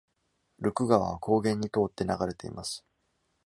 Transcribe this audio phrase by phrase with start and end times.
[0.57, 2.83] ルク川は、高原に通って流れています。